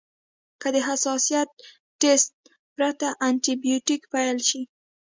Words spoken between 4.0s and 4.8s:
پیل شي.